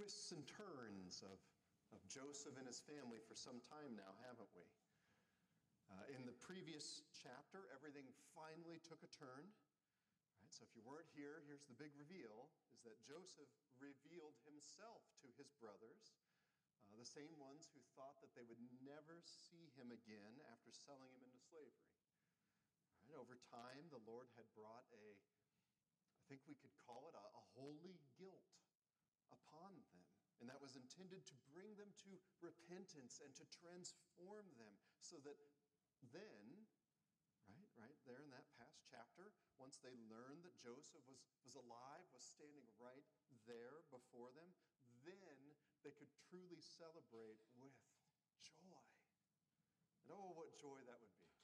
[0.00, 1.36] twists and turns of,
[1.92, 4.64] of Joseph and his family for some time now, haven't we?
[5.92, 9.44] Uh, in the previous chapter, everything finally took a turn.
[10.40, 10.48] Right?
[10.48, 15.28] So if you weren't here, here's the big reveal is that Joseph revealed himself to
[15.36, 16.16] his brothers,
[16.80, 21.12] uh, the same ones who thought that they would never see him again after selling
[21.12, 21.92] him into slavery.
[23.04, 23.20] Right?
[23.20, 27.44] Over time, the Lord had brought a, I think we could call it a, a
[27.52, 28.48] holy guilt
[29.32, 29.98] upon them.
[30.40, 32.10] And that was intended to bring them to
[32.40, 34.72] repentance and to transform them
[35.04, 35.36] so that
[36.08, 36.64] then,
[37.44, 42.08] right, right there in that past chapter, once they learned that Joseph was, was alive,
[42.16, 43.04] was standing right
[43.44, 44.48] there before them,
[45.04, 45.36] then
[45.84, 47.76] they could truly celebrate with
[48.40, 48.84] joy.
[50.04, 51.36] And oh, what joy that would be.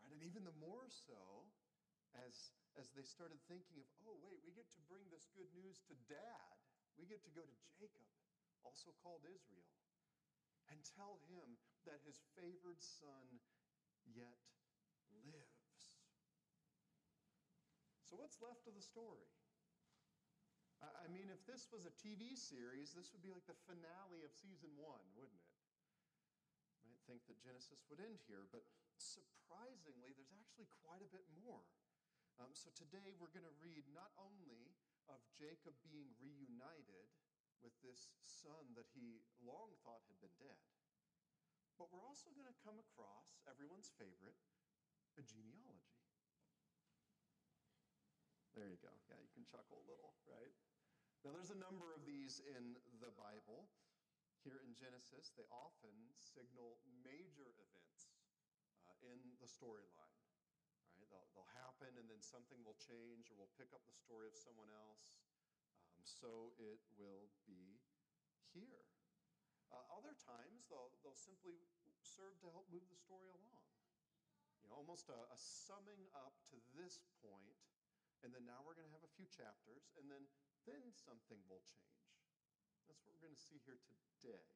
[0.00, 0.12] Right?
[0.16, 1.44] And even the more so
[2.24, 5.80] as, as they started thinking of, oh, wait, we get to bring this good news
[5.88, 6.56] to dad.
[7.00, 8.04] We get to go to Jacob,
[8.64, 9.68] also called Israel,
[10.72, 13.40] and tell him that his favored son
[14.08, 14.40] yet
[15.28, 15.82] lives.
[18.06, 19.28] So, what's left of the story?
[20.84, 24.30] I mean, if this was a TV series, this would be like the finale of
[24.36, 25.56] season one, wouldn't it?
[26.84, 28.60] You might think that Genesis would end here, but
[29.00, 31.64] surprisingly, there's actually quite a bit more.
[32.36, 34.76] Um, so today we're going to read not only
[35.08, 37.08] of Jacob being reunited
[37.64, 40.60] with this son that he long thought had been dead,
[41.80, 44.36] but we're also going to come across everyone's favorite,
[45.16, 45.96] a genealogy.
[48.52, 48.92] There you go.
[49.08, 50.52] Yeah, you can chuckle a little, right?
[51.24, 53.68] Now, there's a number of these in the Bible.
[54.44, 58.12] Here in Genesis, they often signal major events
[58.84, 60.05] uh, in the storyline.
[61.36, 64.72] They'll happen, and then something will change, or we'll pick up the story of someone
[64.72, 65.12] else.
[65.92, 67.76] Um, so it will be
[68.56, 68.88] here.
[69.68, 71.60] Uh, other times, they'll, they'll simply
[72.00, 73.68] serve to help move the story along.
[74.64, 77.60] You know, almost a, a summing up to this point,
[78.24, 80.24] and then now we're going to have a few chapters, and then,
[80.64, 82.08] then something will change.
[82.88, 84.48] That's what we're going to see here today.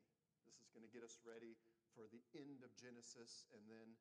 [0.48, 1.60] This is going to get us ready
[1.92, 4.00] for the end of Genesis and then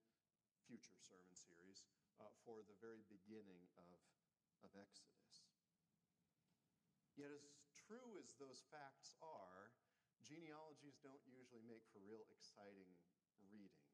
[0.63, 1.83] future sermon series
[2.19, 3.97] uh, for the very beginning of,
[4.63, 5.47] of Exodus.
[7.15, 7.43] Yet, as
[7.75, 9.71] true as those facts are,
[10.29, 12.93] Genealogies don't usually make for real exciting
[13.49, 13.89] reading.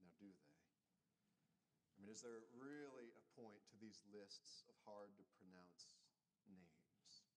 [0.00, 0.56] Now, do they?
[0.56, 6.00] I mean, is there really a point to these lists of hard to pronounce
[6.48, 7.28] names?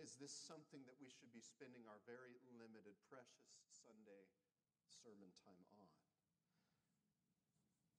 [0.00, 4.30] Is this something that we should be spending our very limited, precious Sunday
[4.88, 5.90] sermon time on?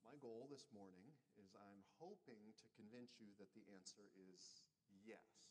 [0.02, 4.64] My goal this morning is I'm hoping to convince you that the answer is
[5.04, 5.46] yes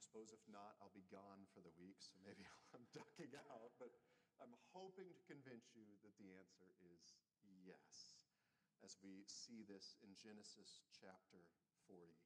[0.00, 2.42] I suppose if not, I'll be gone for the week, so maybe
[2.74, 3.70] I'm ducking out.
[3.78, 3.94] But
[4.40, 7.14] I'm hoping to convince you that the answer is
[7.62, 8.26] yes,
[8.80, 11.44] as we see this in Genesis chapter
[11.86, 12.16] 46.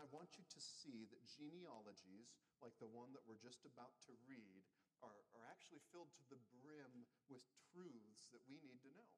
[0.00, 2.32] I want you to see that genealogies,
[2.64, 4.64] like the one that we're just about to read,
[5.04, 9.10] are, are actually filled to the brim with truths that we need to know.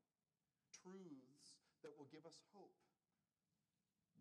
[0.82, 2.76] Truths that will give us hope,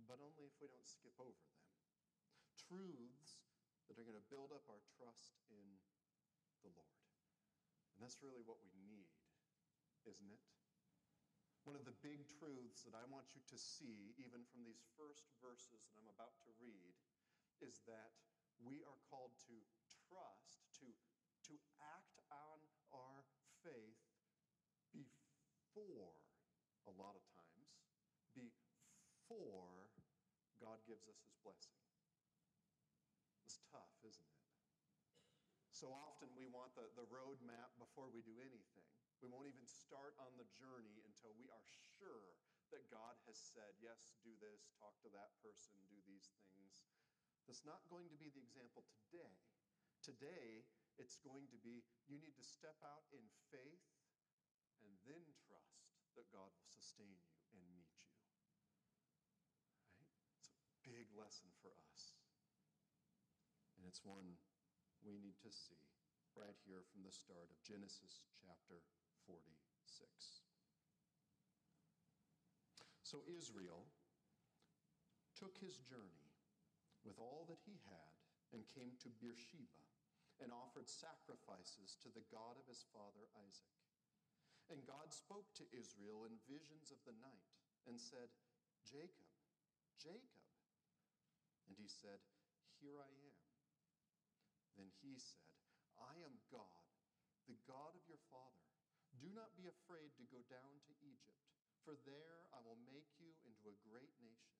[0.08, 1.60] but only if we don't skip over them
[2.70, 3.42] truths
[3.90, 5.66] that are going to build up our trust in
[6.62, 7.02] the Lord.
[7.98, 9.10] And that's really what we need,
[10.06, 10.44] isn't it?
[11.66, 15.28] One of the big truths that I want you to see, even from these first
[15.42, 16.94] verses that I'm about to read,
[17.60, 18.16] is that
[18.62, 19.58] we are called to
[20.08, 20.88] trust, to,
[21.52, 23.26] to act on our
[23.66, 24.00] faith
[24.96, 26.16] before,
[26.88, 27.39] a lot of times,
[29.30, 29.86] before
[30.58, 31.78] God gives us his blessing.
[33.46, 34.42] It's tough, isn't it?
[35.70, 38.90] So often we want the, the road map before we do anything.
[39.22, 41.66] We won't even start on the journey until we are
[42.02, 42.34] sure
[42.74, 46.90] that God has said, yes, do this, talk to that person, do these things.
[47.46, 49.38] That's not going to be the example today.
[50.02, 50.66] Today,
[50.98, 53.86] it's going to be you need to step out in faith
[54.82, 55.86] and then trust
[56.18, 58.10] that God will sustain you and meet you.
[59.96, 60.12] Right?
[60.40, 60.60] It's a
[61.10, 62.14] big lesson for us.
[63.78, 64.38] And it's one
[65.02, 65.82] we need to see
[66.38, 68.78] right here from the start of Genesis chapter
[69.26, 69.42] 46.
[73.02, 73.90] So Israel
[75.34, 76.30] took his journey
[77.02, 78.14] with all that he had
[78.54, 79.82] and came to Beersheba
[80.38, 83.82] and offered sacrifices to the God of his father Isaac.
[84.70, 87.50] And God spoke to Israel in visions of the night
[87.90, 88.30] and said,
[88.86, 89.26] Jacob,
[89.98, 90.39] Jacob.
[91.70, 92.18] And he said,
[92.82, 93.38] Here I am.
[94.76, 95.46] Then he said,
[96.02, 96.88] I am God,
[97.46, 98.66] the God of your father.
[99.20, 101.44] Do not be afraid to go down to Egypt,
[101.84, 104.60] for there I will make you into a great nation.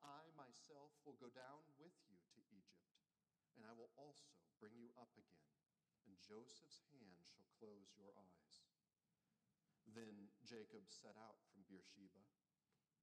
[0.00, 2.96] I myself will go down with you to Egypt,
[3.54, 5.52] and I will also bring you up again,
[6.08, 8.64] and Joseph's hand shall close your eyes.
[9.84, 12.24] Then Jacob set out from Beersheba.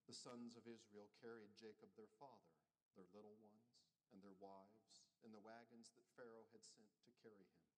[0.10, 2.58] The sons of Israel carried Jacob their father,
[2.98, 3.78] their little ones,
[4.10, 7.70] and their wives, and the wagons that Pharaoh had sent to carry him.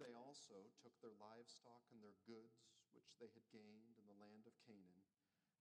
[0.00, 4.48] They also took their livestock and their goods, which they had gained in the land
[4.48, 5.04] of Canaan,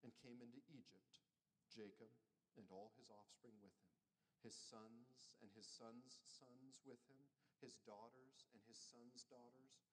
[0.08, 1.20] and came into Egypt,
[1.68, 2.16] Jacob
[2.56, 3.94] and all his offspring with him,
[4.42, 7.22] his sons and his sons' sons with him,
[7.62, 9.84] his daughters and his sons' daughters,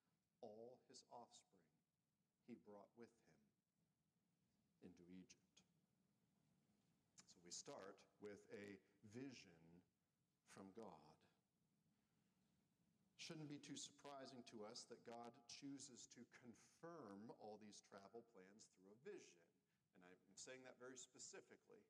[0.41, 1.69] all his offspring
[2.47, 3.33] he brought with him
[4.85, 5.44] into Egypt.
[7.55, 8.67] Start with a
[9.15, 9.63] vision
[10.51, 11.07] from God.
[13.15, 18.67] Shouldn't be too surprising to us that God chooses to confirm all these travel plans
[18.75, 19.39] through a vision.
[19.95, 21.87] And I'm saying that very specifically.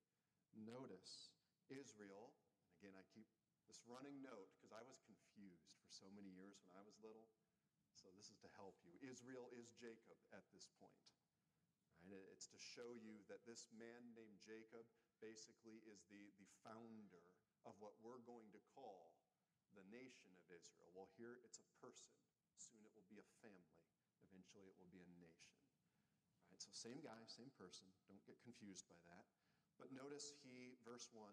[0.52, 1.32] Notice
[1.72, 2.36] Israel,
[2.68, 3.26] and again, I keep
[3.64, 7.26] this running note because I was confused for so many years when I was little.
[7.96, 8.92] So this is to help you.
[9.00, 11.00] Israel is Jacob at this point.
[12.04, 12.28] Right?
[12.32, 14.84] It's to show you that this man named Jacob
[15.24, 17.24] basically is the, the founder
[17.64, 19.16] of what we're going to call
[19.72, 20.92] the nation of Israel.
[20.92, 22.12] Well, here it's a person.
[22.60, 23.80] Soon it will be a family.
[24.20, 25.50] Eventually it will be a nation.
[26.52, 26.60] Right?
[26.60, 27.88] So same guy, same person.
[28.06, 29.26] Don't get confused by that.
[29.80, 31.26] But notice he, verse 1,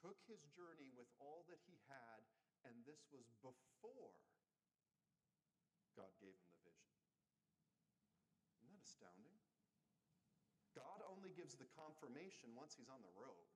[0.00, 2.24] took his journey with all that he had,
[2.64, 4.16] and this was before
[5.94, 6.90] God gave him the vision.
[8.56, 9.33] Isn't that astounding?
[11.34, 13.50] Gives the confirmation once he's on the road.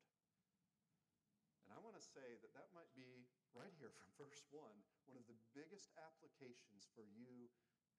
[1.62, 3.22] And I want to say that that might be
[3.54, 4.58] right here from verse 1
[5.06, 7.46] one of the biggest applications for you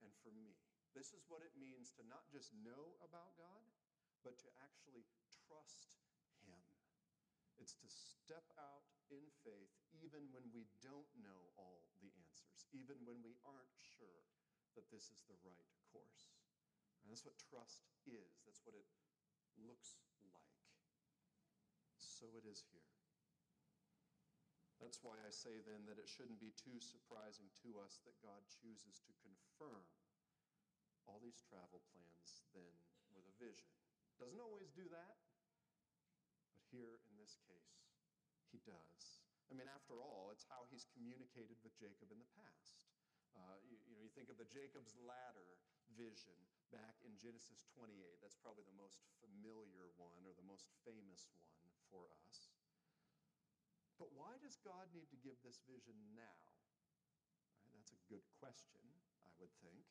[0.04, 0.60] and for me.
[0.92, 3.64] This is what it means to not just know about God,
[4.22, 5.08] but to actually
[5.48, 5.96] trust
[6.44, 6.60] Him.
[7.56, 13.00] It's to step out in faith even when we don't know all the answers, even
[13.08, 14.28] when we aren't sure
[14.76, 16.36] that this is the right course.
[17.02, 18.86] And that's what trust is, that's what it
[19.58, 20.54] looks like.
[21.98, 22.90] So it is here.
[24.80, 28.40] That's why I say then that it shouldn't be too surprising to us that God
[28.48, 29.84] chooses to confirm
[31.04, 32.76] all these travel plans then
[33.12, 33.68] with a vision.
[34.16, 35.20] Doesn't always do that,
[36.56, 37.92] but here in this case,
[38.52, 39.02] he does.
[39.52, 42.88] I mean, after all, it's how he's communicated with Jacob in the past.
[43.36, 45.60] Uh, you, you know, you think of the Jacob's ladder
[45.98, 46.38] vision
[46.72, 48.22] back in Genesis 28.
[48.22, 51.58] That's probably the most familiar one or the most famous one
[51.90, 52.50] for us.
[54.00, 56.40] But why does God need to give this vision now?
[57.60, 58.86] Right, that's a good question,
[59.28, 59.84] I would think.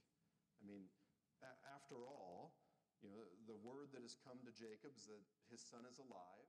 [0.58, 0.88] I mean,
[1.44, 2.56] a- after all,
[3.04, 5.22] you know, the word that has come to Jacob is that
[5.52, 6.48] his son is alive.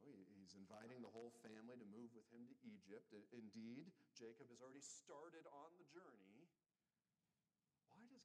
[0.00, 3.12] You know, he's inviting the whole family to move with him to Egypt.
[3.32, 6.49] Indeed, Jacob has already started on the journey.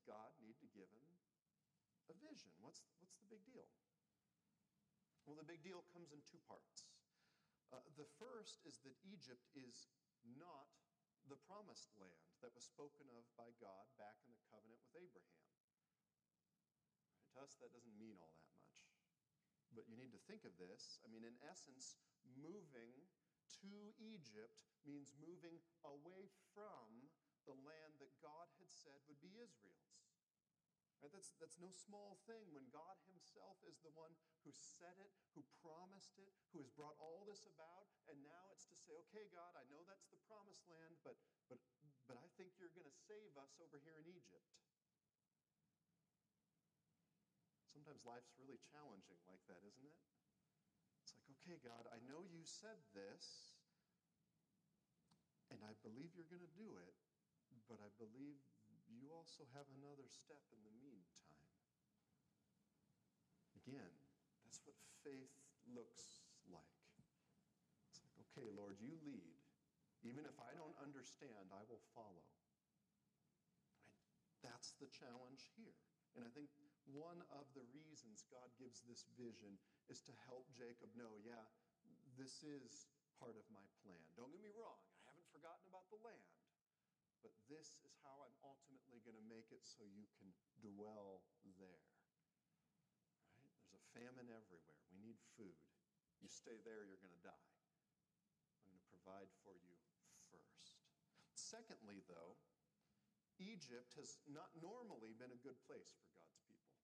[0.06, 1.10] God need to give him
[2.10, 2.54] a vision?
[2.62, 3.68] What's, what's the big deal?
[5.26, 6.86] Well, the big deal comes in two parts.
[7.74, 9.90] Uh, the first is that Egypt is
[10.38, 10.70] not
[11.26, 15.42] the promised land that was spoken of by God back in the covenant with Abraham.
[17.10, 18.86] Right, to us, that doesn't mean all that much.
[19.74, 21.02] But you need to think of this.
[21.02, 21.98] I mean, in essence,
[22.38, 22.94] moving
[23.66, 27.10] to Egypt means moving away from
[27.46, 29.96] the land that God had said would be Israel's.
[31.06, 31.14] Right?
[31.14, 34.10] That's, that's no small thing when God Himself is the one
[34.42, 38.66] who said it, who promised it, who has brought all this about, and now it's
[38.74, 41.14] to say, okay, God, I know that's the promised land, but,
[41.46, 41.62] but,
[42.10, 44.50] but I think you're going to save us over here in Egypt.
[47.70, 50.00] Sometimes life's really challenging like that, isn't it?
[51.06, 53.54] It's like, okay, God, I know you said this,
[55.54, 56.98] and I believe you're going to do it,
[57.66, 58.38] but I believe
[58.90, 61.50] you also have another step in the meantime.
[63.66, 63.94] Again,
[64.46, 65.34] that's what faith
[65.74, 66.86] looks like.
[67.90, 69.34] It's like, okay, Lord, you lead.
[70.06, 72.30] Even if I don't understand, I will follow.
[74.46, 75.74] That's the challenge here.
[76.14, 76.54] And I think
[76.94, 79.58] one of the reasons God gives this vision
[79.90, 81.50] is to help Jacob know, yeah,
[82.14, 82.86] this is
[83.18, 84.06] part of my plan.
[84.14, 86.45] Don't get me wrong, I haven't forgotten about the land
[87.26, 90.30] but this is how I'm ultimately going to make it so you can
[90.62, 91.26] dwell
[91.58, 91.90] there.
[93.42, 93.50] Right?
[93.66, 94.78] There's a famine everywhere.
[94.94, 95.58] We need food.
[96.22, 97.50] You stay there, you're going to die.
[98.62, 99.74] I'm going to provide for you
[100.30, 100.78] first.
[101.34, 102.38] secondly, though,
[103.42, 106.78] Egypt has not normally been a good place for God's people.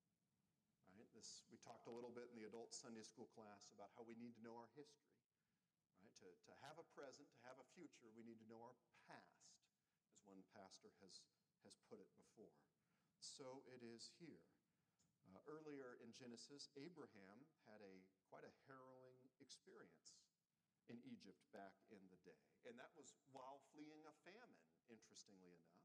[0.90, 1.06] Right?
[1.14, 4.18] This, we talked a little bit in the adult Sunday school class about how we
[4.18, 5.14] need to know our history.
[6.02, 6.10] Right?
[6.26, 9.61] To, to have a present, to have a future, we need to know our past,
[10.26, 11.22] one pastor has,
[11.66, 12.54] has put it before.
[13.22, 14.42] So it is here.
[15.30, 20.18] Uh, earlier in Genesis, Abraham had a quite a harrowing experience
[20.90, 22.42] in Egypt back in the day.
[22.66, 25.82] And that was while fleeing a famine, interestingly enough.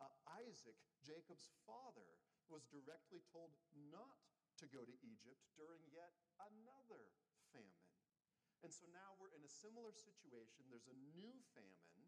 [0.00, 0.12] Uh,
[0.44, 2.20] Isaac, Jacob's father,
[2.52, 3.52] was directly told
[3.90, 4.20] not
[4.60, 7.10] to go to Egypt during yet another
[7.52, 7.88] famine.
[8.60, 10.68] And so now we're in a similar situation.
[10.68, 12.04] There's a new famine.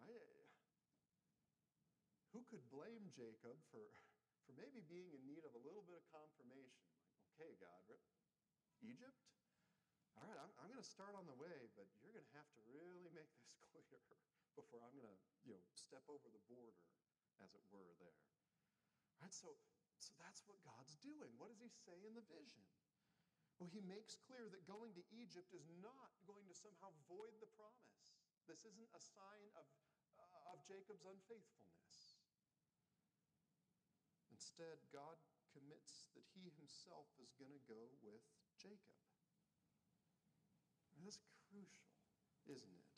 [0.00, 0.39] Right?
[2.32, 3.82] Who could blame Jacob for,
[4.46, 6.86] for maybe being in need of a little bit of confirmation?
[7.10, 7.80] Like, okay, God,
[8.80, 9.16] Egypt?
[10.16, 12.48] All right, I'm, I'm going to start on the way, but you're going to have
[12.56, 13.84] to really make this clear
[14.58, 16.76] before I'm going to, you know, step over the border,
[17.40, 18.20] as it were, there.
[19.20, 19.56] All right, so,
[20.00, 21.32] so that's what God's doing.
[21.36, 22.64] What does he say in the vision?
[23.60, 27.50] Well, he makes clear that going to Egypt is not going to somehow void the
[27.60, 28.00] promise.
[28.48, 29.68] This isn't a sign of,
[30.16, 31.79] uh, of Jacob's unfaithfulness.
[34.40, 35.20] Instead, God
[35.52, 38.24] commits that he himself is going to go with
[38.56, 38.96] Jacob.
[40.96, 41.20] And that's
[41.52, 41.92] crucial,
[42.48, 42.88] isn't it?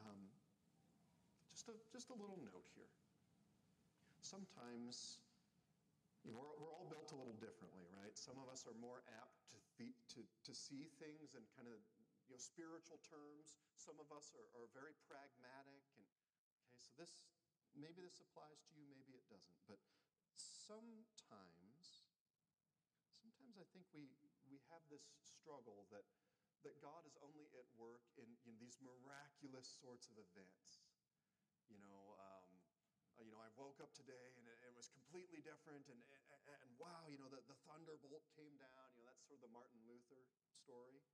[0.00, 0.32] Um,
[1.52, 2.88] just, a, just a little note here.
[4.24, 5.20] Sometimes,
[6.24, 8.16] you know, we're, we're all built a little differently, right?
[8.16, 11.84] Some of us are more apt to, th- to, to see things in kind of
[12.28, 13.60] you know, spiritual terms.
[13.76, 15.84] Some of us are, are very pragmatic.
[16.00, 16.04] And
[16.64, 17.12] okay, so this
[17.78, 19.58] maybe this applies to you, maybe it doesn't.
[19.70, 19.80] But
[20.34, 22.04] sometimes,
[23.22, 24.12] sometimes I think we
[24.48, 26.04] we have this struggle that,
[26.64, 30.88] that God is only at work in, in these miraculous sorts of events.
[31.68, 32.48] You know, um,
[33.20, 36.56] uh, you know, I woke up today and it, it was completely different, and, and,
[36.64, 38.88] and, wow, you know, the, the thunderbolt came down.
[38.96, 40.24] You know, that's sort of the Martin Luther
[40.56, 41.04] story.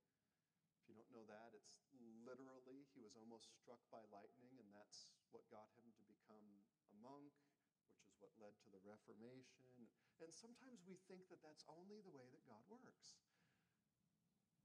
[0.79, 1.75] If you don't know that, it's
[2.23, 6.49] literally he was almost struck by lightning, and that's what got him to become
[6.89, 7.29] a monk,
[7.93, 9.69] which is what led to the Reformation.
[10.25, 13.21] And sometimes we think that that's only the way that God works.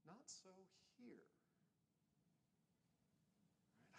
[0.09, 0.49] Not so
[0.97, 1.29] here.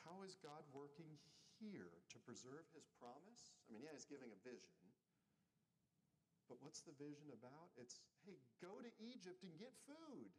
[0.03, 1.15] How is God working
[1.63, 3.55] here to preserve his promise?
[3.71, 4.75] I mean, yeah, he's giving a vision.
[6.51, 7.71] But what's the vision about?
[7.79, 10.35] It's, hey, go to Egypt and get food.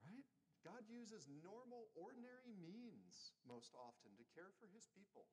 [0.00, 0.24] Right?
[0.64, 5.28] God uses normal, ordinary means most often to care for his people.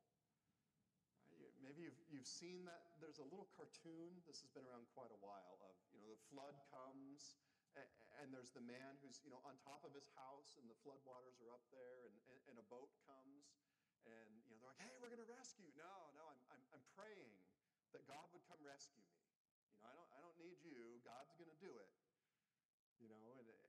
[1.62, 2.98] Maybe you've, you've seen that.
[2.98, 6.22] There's a little cartoon, this has been around quite a while, of, you know, the
[6.34, 7.38] flood comes
[8.22, 11.40] and there's the man who's you know on top of his house and the floodwaters
[11.42, 13.56] are up there and, and, and, a boat comes
[14.06, 16.86] and you know they're like hey we're going to rescue no no I'm, I'm, I'm
[16.94, 17.34] praying
[17.96, 19.18] that god would come rescue me.
[19.18, 21.02] You know i don't, I don't need you.
[21.02, 21.90] God's going to do it.
[23.02, 23.61] You know and, and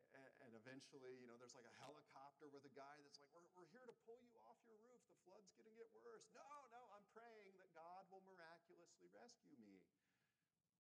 [0.63, 3.85] eventually you know there's like a helicopter with a guy that's like we're, we're here
[3.85, 7.07] to pull you off your roof the flood's going to get worse no no i'm
[7.11, 9.83] praying that god will miraculously rescue me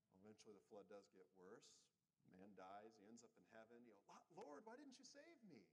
[0.06, 1.82] well, eventually the flood does get worse
[2.32, 3.84] Man dies, he ends up in heaven.
[3.84, 4.00] You know,
[4.32, 5.68] Lord, why didn't you save me?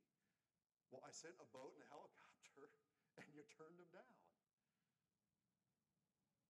[0.92, 2.68] Well, I sent a boat and a helicopter,
[3.20, 4.18] and you turned them down.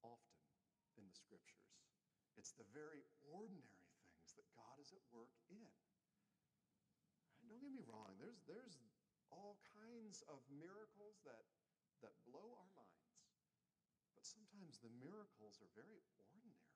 [0.01, 0.39] Often
[0.97, 1.77] in the scriptures,
[2.39, 5.69] it's the very ordinary things that God is at work in.
[7.59, 8.79] Don't get me wrong, there's, there's
[9.35, 11.43] all kinds of miracles that,
[11.99, 13.19] that blow our minds.
[14.15, 16.71] But sometimes the miracles are very ordinary.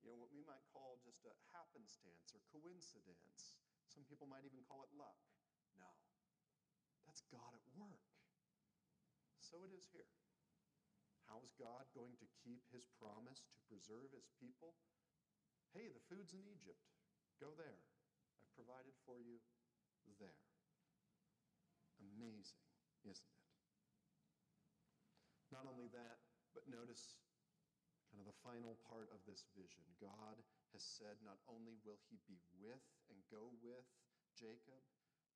[0.00, 3.60] you know, what we might call just a happenstance or coincidence.
[3.92, 5.20] Some people might even call it luck.
[5.76, 5.92] No,
[7.04, 8.08] that's God at work.
[9.44, 10.08] So it is here.
[11.28, 14.72] How is God going to keep his promise to preserve his people?
[15.76, 16.80] Hey, the food's in Egypt.
[17.36, 17.84] Go there.
[18.40, 19.36] I've provided for you
[20.16, 20.40] there.
[22.00, 22.64] Amazing,
[23.04, 23.44] isn't it?
[25.52, 27.20] Not only that, but notice
[28.08, 29.84] kind of the final part of this vision.
[30.00, 30.40] God
[30.72, 32.80] has said not only will he be with
[33.12, 33.84] and go with
[34.36, 34.80] Jacob,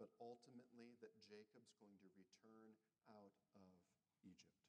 [0.00, 2.72] but ultimately that Jacob's going to return
[3.12, 3.72] out of
[4.24, 4.64] Egypt.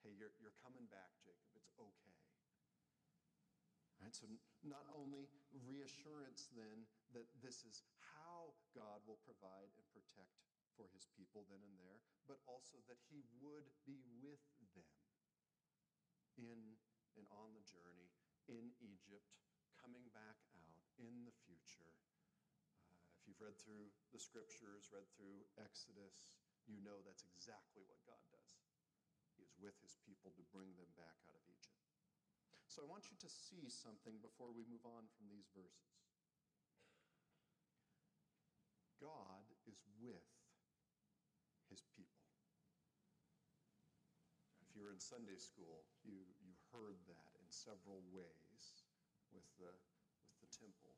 [0.00, 1.48] Hey, you're, you're coming back, Jacob.
[1.56, 2.16] It's okay.
[3.98, 4.30] Right, so
[4.62, 5.26] not only
[5.66, 7.82] reassurance then that this is
[8.38, 10.38] how God will provide and protect
[10.78, 11.98] for his people then and there,
[12.30, 14.38] but also that he would be with
[14.78, 14.86] them
[16.38, 16.78] in
[17.18, 18.14] and on the journey
[18.46, 19.26] in Egypt,
[19.74, 21.98] coming back out in the future.
[22.86, 26.30] Uh, if you've read through the scriptures, read through Exodus,
[26.70, 28.62] you know that's exactly what God does.
[29.34, 31.82] He is with his people to bring them back out of Egypt.
[32.70, 36.07] So I want you to see something before we move on from these verses.
[38.98, 40.26] God is with
[41.70, 42.26] his people.
[44.62, 48.62] If you were in Sunday school, you, you heard that in several ways
[49.30, 50.94] with the, with the temple.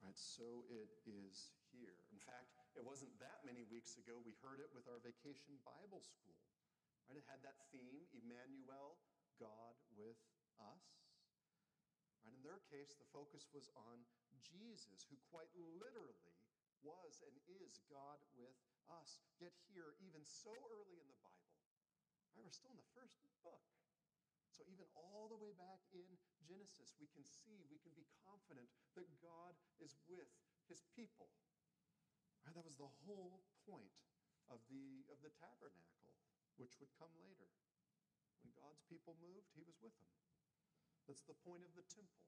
[0.00, 0.16] Right?
[0.16, 1.96] So it is here.
[2.12, 6.00] In fact, it wasn't that many weeks ago we heard it with our vacation Bible
[6.00, 6.40] school.
[7.08, 7.20] Right?
[7.20, 8.96] It had that theme, Emmanuel,
[9.36, 10.20] God with
[10.60, 10.84] us.
[12.24, 12.32] Right?
[12.32, 14.00] In their case, the focus was on
[14.40, 16.16] Jesus, who quite literally
[16.82, 18.56] was and is God with
[18.90, 19.22] us.
[19.38, 21.54] Yet here, even so early in the Bible,
[22.34, 23.14] right, we're still in the first
[23.46, 23.62] book.
[24.56, 26.04] So even all the way back in
[26.44, 28.68] Genesis, we can see, we can be confident
[28.98, 30.28] that God is with
[30.68, 31.30] his people.
[32.44, 33.96] Right, that was the whole point
[34.50, 36.12] of the, of the tabernacle,
[36.58, 37.48] which would come later.
[38.42, 40.12] When God's people moved, he was with them.
[41.06, 42.24] That's the point of the temple.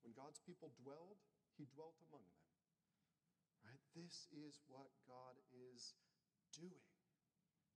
[0.00, 1.20] When God's people dwelled,
[1.60, 2.49] he dwelt among them.
[3.94, 5.98] This is what God is
[6.54, 6.86] doing.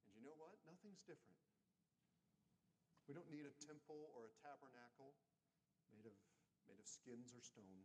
[0.06, 0.54] And you know what?
[0.62, 1.42] Nothing's different.
[3.10, 5.12] We don't need a temple or a tabernacle
[5.92, 6.16] made of,
[6.64, 7.84] made of skins or stone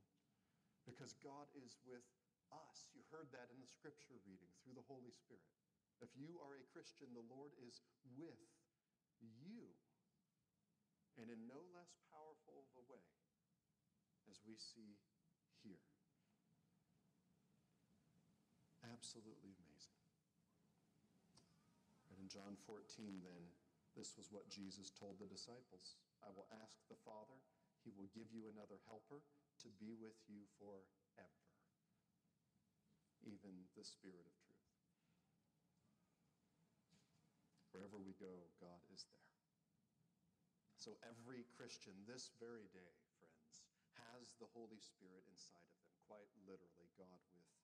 [0.88, 2.06] because God is with
[2.50, 2.88] us.
[2.96, 5.46] You heard that in the scripture reading through the Holy Spirit.
[6.00, 7.84] If you are a Christian, the Lord is
[8.16, 8.40] with
[9.20, 9.76] you.
[11.20, 13.04] And in no less powerful of a way
[14.32, 14.96] as we see
[15.60, 15.84] here.
[18.90, 20.02] Absolutely amazing.
[22.10, 23.44] And in John 14, then,
[23.94, 27.38] this was what Jesus told the disciples I will ask the Father,
[27.86, 29.22] He will give you another helper
[29.64, 31.46] to be with you forever,
[33.22, 34.74] even the Spirit of truth.
[37.72, 39.30] Wherever we go, God is there.
[40.80, 43.56] So every Christian this very day, friends,
[44.10, 47.59] has the Holy Spirit inside of them, quite literally, God with.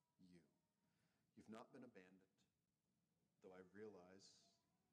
[1.35, 2.31] You've not been abandoned,
[3.43, 4.33] though I realize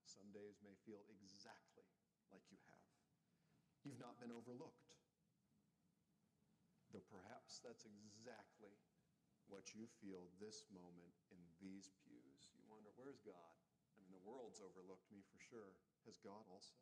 [0.04, 1.86] some days may feel exactly
[2.28, 2.90] like you have.
[3.86, 4.94] You've not been overlooked,
[6.90, 8.78] though perhaps that's exactly
[9.50, 12.52] what you feel this moment in these pews.
[12.54, 13.54] You wonder, where's God?
[13.94, 15.74] I mean, the world's overlooked me for sure.
[16.06, 16.78] Has God also?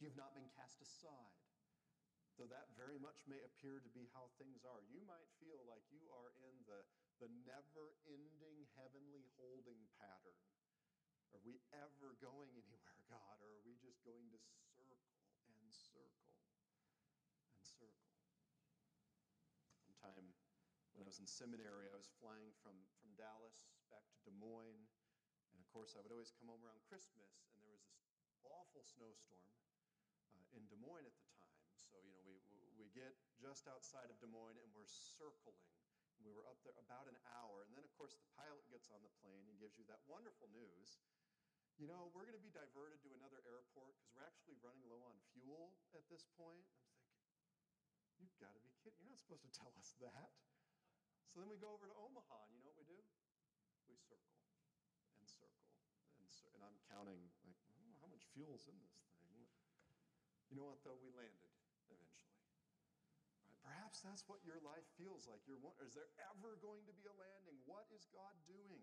[0.00, 1.38] You've not been cast aside,
[2.36, 4.82] though that very much may appear to be how things are.
[4.90, 6.82] You might feel like you are in the,
[7.22, 10.40] the never ending heavenly holding pattern.
[11.34, 13.42] Are we ever going anywhere, God?
[13.42, 14.38] Or are we just going to
[14.78, 15.18] circle
[15.50, 16.34] and circle
[17.50, 18.14] and circle?
[19.90, 20.30] One time when
[21.02, 24.94] I was in seminary, I was flying from, from Dallas back to Des Moines.
[25.50, 28.02] And of course, I would always come home around Christmas, and there was this
[28.46, 29.50] awful snowstorm
[30.30, 31.62] uh, in Des Moines at the time.
[31.78, 32.38] So, you know, we,
[32.78, 35.62] we get just outside of Des Moines and we're circling.
[36.24, 37.68] We were up there about an hour.
[37.68, 40.48] And then, of course, the pilot gets on the plane and gives you that wonderful
[40.56, 40.96] news.
[41.76, 45.04] You know, we're going to be diverted to another airport because we're actually running low
[45.04, 46.64] on fuel at this point.
[46.64, 49.04] I'm thinking, you've got to be kidding.
[49.04, 50.32] You're not supposed to tell us that.
[51.28, 53.00] So then we go over to Omaha, and you know what we do?
[53.90, 54.38] We circle
[55.18, 55.68] and circle
[56.22, 59.44] and, cir- and I'm counting, like, oh, how much fuel's in this thing?
[60.48, 60.96] You know what, though?
[61.02, 61.43] We landed?
[63.94, 65.38] Perhaps that's what your life feels like.
[65.46, 67.54] You're, is there ever going to be a landing?
[67.62, 68.82] What is God doing?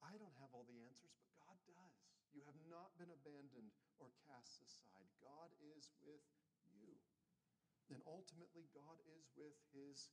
[0.00, 1.92] I don't have all the answers, but God does.
[2.32, 3.68] You have not been abandoned
[4.00, 5.04] or cast aside.
[5.20, 6.24] God is with
[6.72, 6.96] you.
[7.92, 10.08] And ultimately, God is with his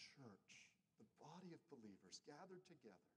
[0.00, 3.12] church, the body of believers gathered together.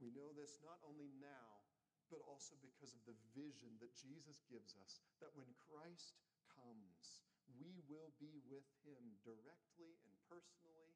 [0.00, 1.60] We know this not only now,
[2.08, 6.16] but also because of the vision that Jesus gives us that when Christ
[6.58, 7.22] comes,
[7.58, 10.94] we will be with him directly and personally.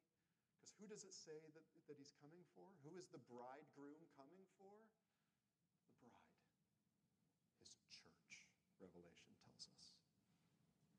[0.55, 2.67] Because who does it say that, that he's coming for?
[2.87, 4.75] Who is the bridegroom coming for?
[5.99, 6.47] The bride,
[7.59, 8.47] his church,
[8.79, 9.95] Revelation tells us.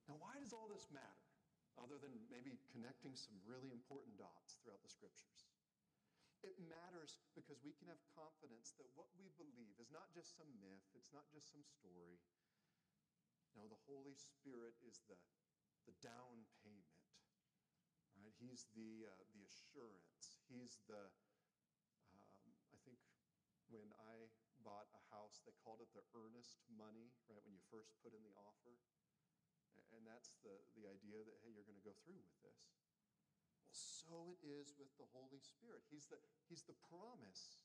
[0.08, 1.28] Now, why does all this matter,
[1.80, 5.48] other than maybe connecting some really important dots throughout the scriptures?
[6.44, 10.52] It matters because we can have confidence that what we believe is not just some
[10.60, 12.20] myth, it's not just some story.
[13.54, 15.14] No, the Holy Spirit is the,
[15.86, 17.02] the down payment.
[18.18, 18.34] Right?
[18.38, 20.42] He's the, uh, the assurance.
[20.50, 21.10] He's the,
[22.14, 22.42] um,
[22.74, 22.98] I think
[23.70, 24.30] when I
[24.62, 27.42] bought a house, they called it the earnest money, right?
[27.44, 28.74] When you first put in the offer.
[29.94, 32.58] And that's the, the idea that, hey, you're going to go through with this
[33.62, 35.86] Well, so it is with the Holy Spirit.
[35.86, 36.18] He's the,
[36.50, 37.62] he's the promise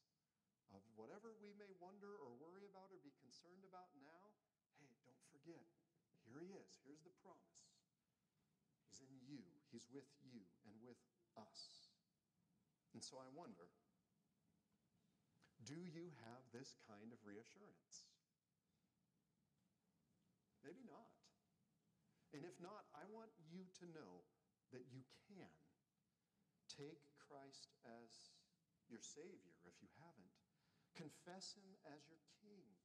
[0.70, 4.38] of whatever we may wonder or worry about or be concerned about now,
[4.78, 5.66] hey, don't forget,
[6.30, 6.70] here he is.
[6.86, 7.66] Here's the promise.
[8.86, 9.42] He's in you,
[9.74, 11.02] he's with you and with
[11.34, 11.90] us.
[12.94, 13.70] And so I wonder
[15.68, 18.08] do you have this kind of reassurance?
[20.64, 21.12] Maybe not.
[22.32, 24.24] And if not, I want you to know
[24.72, 25.52] that you can
[26.72, 28.32] take Christ as
[28.88, 30.38] your Savior if you haven't.
[30.96, 32.79] Confess Him as your King.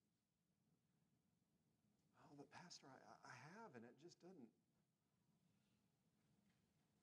[2.75, 4.51] Pastor, I, I have, and it just doesn't.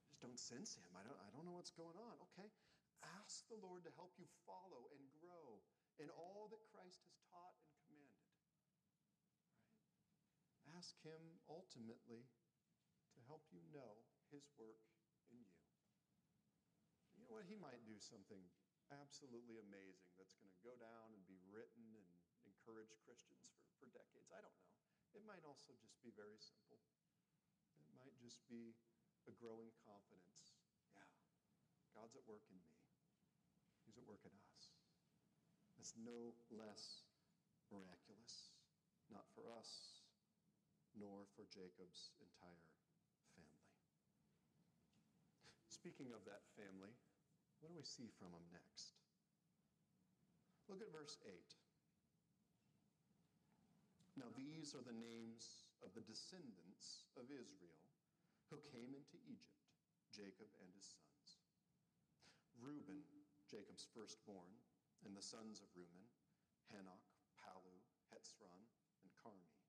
[0.04, 0.92] I just don't sense Him.
[1.00, 2.20] I don't, I don't know what's going on.
[2.28, 2.52] Okay,
[3.24, 5.64] ask the Lord to help you follow and grow
[5.96, 8.28] in all that Christ has taught and commanded.
[8.36, 10.76] Right?
[10.76, 12.28] Ask Him ultimately
[13.16, 14.84] to help you know His work
[15.32, 15.56] in you.
[17.16, 17.48] You know what?
[17.48, 18.44] He might do something
[18.92, 22.12] absolutely amazing that's going to go down and be written and
[22.44, 24.36] encourage Christians for, for decades.
[24.36, 24.81] I don't know.
[25.12, 26.80] It might also just be very simple.
[27.80, 28.76] It might just be
[29.28, 30.56] a growing confidence.
[30.96, 31.08] Yeah,
[31.94, 32.72] God's at work in me,
[33.86, 34.72] He's at work in us.
[35.80, 37.04] It's no less
[37.74, 38.54] miraculous,
[39.10, 40.04] not for us,
[40.96, 42.70] nor for Jacob's entire
[43.36, 43.72] family.
[45.72, 46.94] Speaking of that family,
[47.60, 48.98] what do we see from him next?
[50.70, 51.61] Look at verse 8.
[54.20, 57.80] Now, these are the names of the descendants of Israel
[58.52, 59.72] who came into Egypt,
[60.12, 61.40] Jacob and his sons.
[62.60, 63.08] Reuben,
[63.48, 64.52] Jacob's firstborn,
[65.08, 66.12] and the sons of Reuben,
[66.70, 67.08] Hanoch,
[67.40, 67.80] Pallu,
[68.12, 68.68] Hezron,
[69.00, 69.64] and Carmi.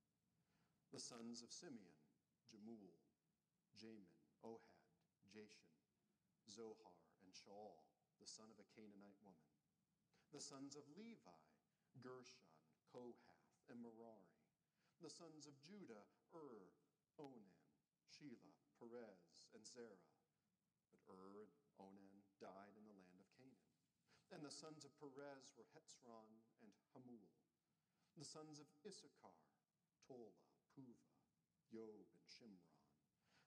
[0.90, 2.02] The sons of Simeon,
[2.50, 2.98] Jemuel,
[3.78, 4.10] Jamin,
[4.42, 4.90] Ohad,
[5.30, 5.70] Jashan,
[6.50, 7.78] Zohar, and Shaul,
[8.18, 9.50] the son of a Canaanite woman.
[10.34, 11.40] The sons of Levi,
[12.02, 12.50] Gershon,
[12.90, 14.31] Kohath, and Merari.
[15.02, 16.70] The sons of Judah, Ur,
[17.18, 17.58] Onan,
[18.06, 20.06] Shelah, Perez, and Zerah.
[20.86, 23.66] But Ur and Onan died in the land of Canaan.
[24.30, 26.30] And the sons of Perez were Hezron
[26.62, 27.34] and Hamul.
[28.14, 29.42] The sons of Issachar,
[30.06, 31.18] Tola, Puvah,
[31.66, 32.78] Job, and Shimron.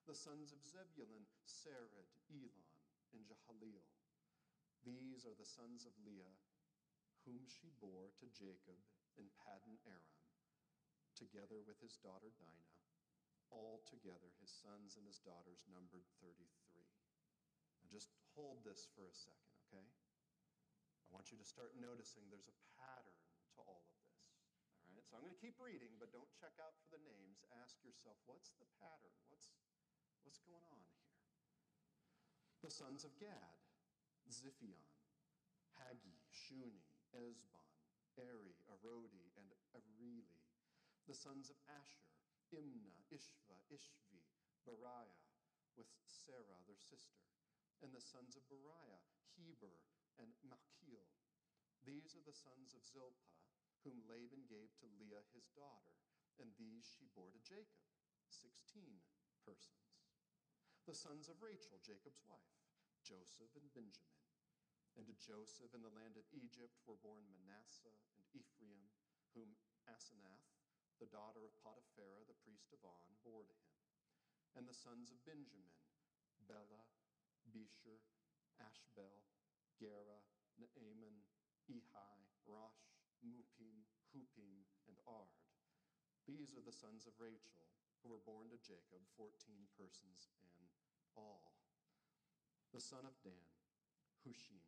[0.04, 2.68] The sons of Zebulun, Sered, Elon,
[3.16, 3.88] and Jahleel.
[4.84, 6.36] These are the sons of Leah,
[7.24, 8.76] whom she bore to Jacob
[9.16, 10.15] in Paddan Aram,
[11.16, 12.76] together with his daughter Dinah.
[13.48, 16.44] Altogether, his sons and his daughters numbered 33.
[17.80, 19.86] Now, just hold this for a second, okay?
[19.86, 23.22] I want you to start noticing there's a pattern
[23.56, 24.18] to all of this.
[24.82, 25.06] All right?
[25.06, 27.46] So I'm going to keep reading, but don't check out for the names.
[27.62, 29.14] Ask yourself, what's the pattern?
[29.30, 29.54] What's,
[30.26, 31.06] what's going on here?
[32.66, 33.58] The sons of Gad,
[34.26, 34.90] Ziphion,
[35.78, 36.82] Haggi, Shuni,
[37.14, 37.70] Ezbon,
[38.18, 40.45] Eri, Arodi, and Areli.
[41.06, 42.10] The sons of Asher,
[42.50, 44.26] Imnah, Ishvah, Ishvi,
[44.66, 45.22] Beriah,
[45.78, 47.22] with Sarah, their sister.
[47.78, 49.02] And the sons of Beriah,
[49.38, 49.78] Heber,
[50.18, 51.06] and Machil.
[51.86, 53.38] These are the sons of Zilpah,
[53.86, 55.94] whom Laban gave to Leah his daughter,
[56.42, 57.86] and these she bore to Jacob,
[58.26, 58.98] sixteen
[59.46, 60.02] persons.
[60.88, 62.58] The sons of Rachel, Jacob's wife,
[63.06, 64.18] Joseph and Benjamin.
[64.98, 68.90] And to Joseph in the land of Egypt were born Manasseh and Ephraim,
[69.36, 69.54] whom
[69.86, 70.55] Asenath,
[70.96, 73.76] the daughter of Potiphera, the priest of On, bore to him.
[74.56, 75.76] And the sons of Benjamin,
[76.48, 76.88] Bela,
[77.52, 78.00] Becher,
[78.56, 79.20] Ashbel,
[79.76, 80.24] Gera,
[80.56, 81.20] Naaman,
[81.68, 82.16] Ehi,
[82.48, 82.88] Rosh,
[83.20, 83.84] Muppim,
[84.16, 85.36] Huppim, and Ard.
[86.24, 87.68] These are the sons of Rachel,
[88.00, 89.28] who were born to Jacob, 14
[89.76, 90.64] persons in
[91.12, 91.52] all.
[92.72, 93.46] The son of Dan,
[94.24, 94.64] Hushim.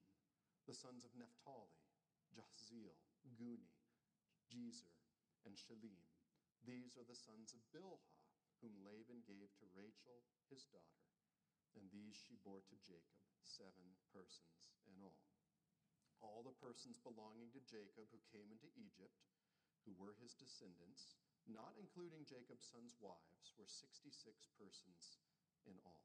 [0.69, 1.81] The sons of Naphtali,
[2.37, 3.01] Jahzeel,
[3.41, 3.73] Guni,
[4.53, 4.93] Jezer,
[5.49, 6.18] and Shalim.
[6.69, 8.05] These are the sons of Bilhah,
[8.61, 10.21] whom Laban gave to Rachel,
[10.53, 11.09] his daughter.
[11.73, 15.33] And these she bore to Jacob, seven persons in all.
[16.21, 19.17] All the persons belonging to Jacob who came into Egypt,
[19.89, 21.17] who were his descendants,
[21.49, 24.13] not including Jacob's sons' wives, were 66
[24.61, 25.25] persons
[25.65, 26.05] in all.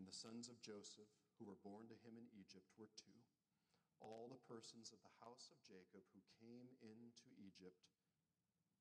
[0.00, 3.20] And the sons of Joseph, who were born to him in Egypt, were two.
[4.00, 7.84] All the persons of the house of Jacob who came into Egypt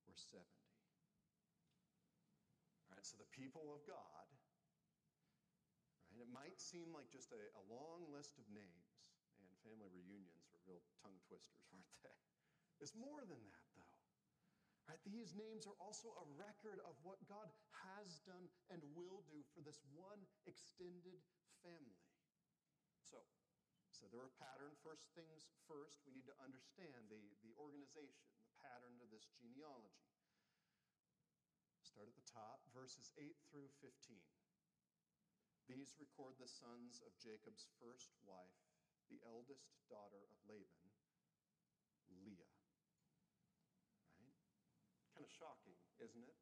[0.08, 0.63] were 70.
[3.04, 4.28] Right, so the people of God,
[6.08, 9.12] right, it might seem like just a, a long list of names,
[9.44, 12.16] and family reunions were real tongue twisters, weren't they?
[12.80, 14.00] It's more than that, though.
[14.88, 17.52] Right, these names are also a record of what God
[17.92, 21.20] has done and will do for this one extended
[21.60, 22.08] family.
[23.04, 23.20] So,
[23.92, 24.80] so there are pattern.
[24.80, 28.16] First things first, we need to understand the, the organization
[28.48, 30.13] the pattern to this genealogy.
[31.94, 34.18] Start at the top, verses 8 through 15.
[35.70, 38.58] These record the sons of Jacob's first wife,
[39.14, 40.90] the eldest daughter of Laban,
[42.26, 42.50] Leah.
[44.18, 44.42] Right?
[45.14, 46.34] Kind of shocking, isn't it?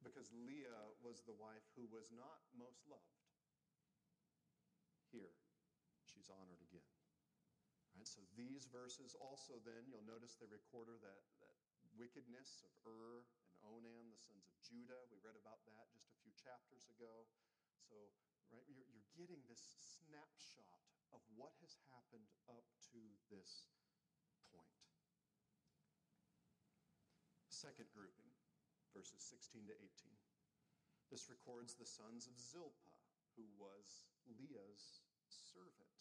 [0.00, 3.20] Because Leah was the wife who was not most loved.
[5.12, 5.36] Here,
[6.08, 6.88] she's honored again.
[7.92, 8.08] Right?
[8.08, 11.56] So these verses also then, you'll notice they record that, that
[12.00, 13.28] wickedness of Ur
[13.64, 15.08] Onan, the sons of Judah.
[15.08, 17.24] We read about that just a few chapters ago.
[17.80, 17.96] So,
[18.52, 19.64] right, you're, you're getting this
[20.00, 23.00] snapshot of what has happened up to
[23.32, 23.72] this
[24.52, 24.80] point.
[27.48, 28.28] Second grouping,
[28.92, 29.88] verses 16 to 18.
[31.08, 33.00] This records the sons of Zilpah,
[33.38, 35.94] who was Leah's servant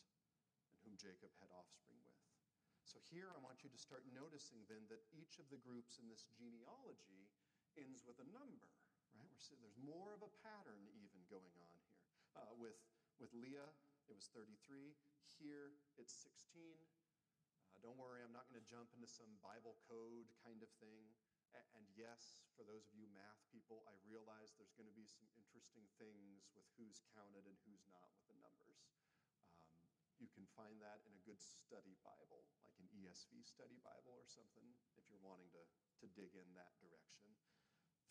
[0.71, 2.23] and whom Jacob had offspring with.
[2.83, 6.05] So here I want you to start noticing then that each of the groups in
[6.09, 7.29] this genealogy
[7.77, 8.69] ends with a number,
[9.17, 9.29] right?
[9.29, 12.01] We're, there's more of a pattern even going on here.
[12.33, 12.77] Uh, with,
[13.21, 13.69] with Leah,
[14.09, 14.93] it was 33.
[15.41, 16.61] Here, it's 16.
[17.73, 21.09] Uh, don't worry, I'm not going to jump into some Bible code kind of thing.
[21.77, 25.29] And yes, for those of you math people, I realize there's going to be some
[25.37, 28.89] interesting things with who's counted and who's not with the numbers.
[29.77, 29.85] Um,
[30.17, 34.25] you can find that in a good study Bible, like an ESV study Bible or
[34.25, 34.65] something,
[34.97, 35.61] if you're wanting to,
[36.01, 37.29] to dig in that direction.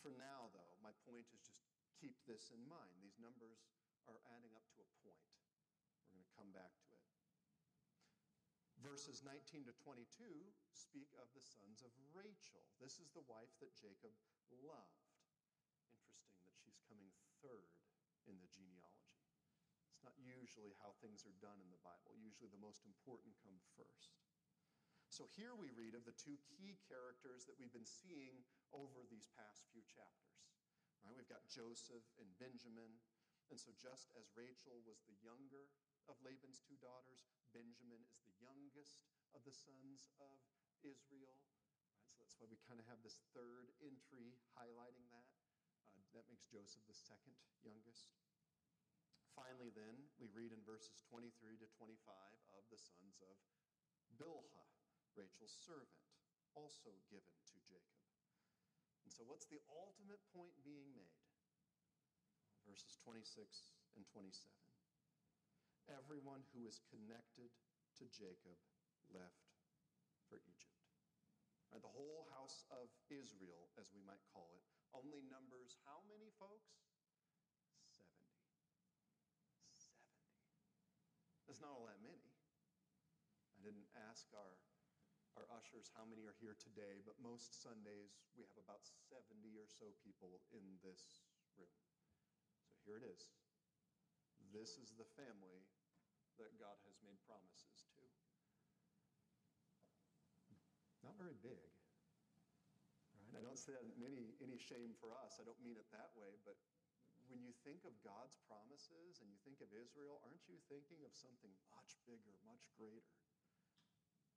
[0.03, 1.55] For now, though, my point is just
[1.95, 2.91] keep this in mind.
[2.99, 3.63] These numbers
[4.11, 5.31] are adding up to a point.
[6.03, 7.07] We're going to come back to it.
[8.83, 10.03] Verses 19 to 22
[10.75, 12.67] speak of the sons of Rachel.
[12.83, 14.11] This is the wife that Jacob
[14.51, 15.07] loved.
[15.87, 17.07] Interesting that she's coming
[17.39, 17.71] third
[18.27, 19.23] in the genealogy.
[19.87, 22.11] It's not usually how things are done in the Bible.
[22.19, 24.19] Usually the most important come first.
[25.13, 28.41] So here we read of the two key characters that we've been seeing
[28.73, 30.41] over these past few chapters.
[31.05, 31.13] Right?
[31.13, 32.97] We've got Joseph and Benjamin.
[33.53, 35.69] And so just as Rachel was the younger
[36.09, 39.05] of Laban's two daughters, Benjamin is the youngest
[39.37, 40.41] of the sons of
[40.81, 41.37] Israel.
[41.93, 42.09] Right?
[42.09, 45.29] So that's why we kind of have this third entry highlighting that.
[45.93, 48.09] Uh, that makes Joseph the second youngest.
[49.37, 52.01] Finally, then, we read in verses 23 to 25
[52.57, 53.37] of the sons of
[54.17, 54.72] Bilhah,
[55.13, 56.03] Rachel's servant,
[56.53, 58.03] also given to Jacob.
[59.03, 61.19] And so, what's the ultimate point being made?
[62.63, 64.47] Verses 26 and 27.
[65.91, 67.51] Everyone who is connected
[67.99, 68.55] to Jacob
[69.11, 69.51] left
[70.31, 70.73] for Egypt.
[71.69, 76.29] Right, the whole house of Israel, as we might call it, only numbers how many
[76.37, 76.77] folks?
[77.97, 78.13] 70.
[79.75, 79.97] 70.
[81.49, 82.29] That's not all that many.
[83.57, 84.53] I didn't ask our,
[85.97, 89.25] how many are here today, but most Sundays we have about 70
[89.57, 91.25] or so people in this
[91.57, 91.73] room.
[92.69, 93.33] So here it is.
[94.53, 95.65] This is the family
[96.37, 98.05] that God has made promises to.
[101.01, 101.73] Not very big.
[103.33, 103.41] Right?
[103.41, 105.41] I don't say that any, any shame for us.
[105.41, 106.53] I don't mean it that way, but
[107.33, 111.17] when you think of God's promises and you think of Israel, aren't you thinking of
[111.17, 113.17] something much bigger, much greater?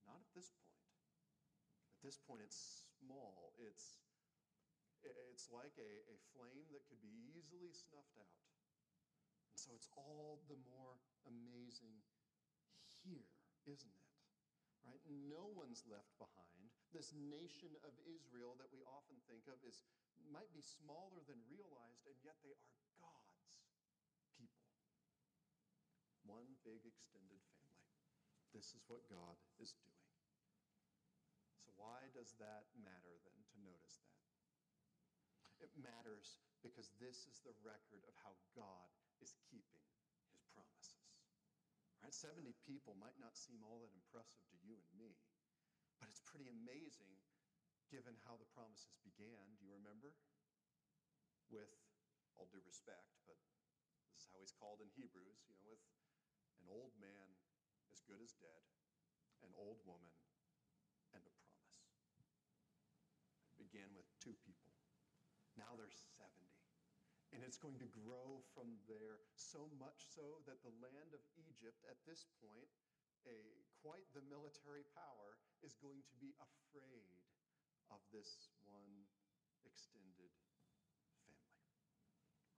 [0.09, 0.86] Not at this point.
[2.07, 3.51] This point, it's small.
[3.59, 3.99] It's,
[5.03, 8.47] it's like a, a flame that could be easily snuffed out.
[9.51, 11.99] And so it's all the more amazing
[13.03, 13.27] here,
[13.67, 14.07] isn't it?
[14.87, 15.03] Right?
[15.27, 16.71] No one's left behind.
[16.95, 19.83] This nation of Israel that we often think of is
[20.31, 22.71] might be smaller than realized, and yet they are
[23.03, 23.51] God's
[24.39, 24.71] people.
[26.23, 27.99] One big extended family.
[28.55, 29.96] This is what God is doing.
[31.77, 34.25] Why does that matter then to notice that?
[35.61, 38.93] It matters because this is the record of how God
[39.25, 39.85] is keeping
[40.33, 41.17] his promises.
[42.05, 42.13] Right?
[42.13, 45.17] 70 people might not seem all that impressive to you and me,
[45.97, 47.17] but it's pretty amazing
[47.89, 49.57] given how the promises began.
[49.57, 50.13] Do you remember?
[51.49, 51.71] With
[52.35, 53.39] all due respect, but
[54.13, 55.81] this is how he's called in Hebrews, you know, with
[56.61, 57.33] an old man
[57.95, 58.67] as good as dead,
[59.47, 60.11] an old woman,
[61.15, 61.87] and a promise.
[63.55, 64.71] It began with two people.
[65.59, 66.31] Now there's 70.
[67.35, 71.83] And it's going to grow from there so much so that the land of Egypt,
[71.91, 72.71] at this point,
[73.27, 73.43] a,
[73.83, 75.35] quite the military power,
[75.67, 77.19] is going to be afraid
[77.91, 78.95] of this one
[79.67, 80.31] extended
[81.27, 81.67] family.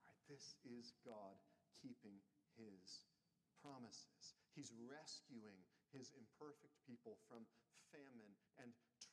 [0.05, 1.41] All right, this is God
[1.81, 2.21] keeping
[2.61, 3.09] his
[3.65, 4.37] promises.
[4.53, 7.49] He's rescuing his imperfect people from
[7.89, 8.69] famine and